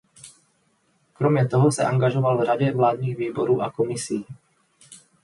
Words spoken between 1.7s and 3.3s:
se angažoval v řadě vládních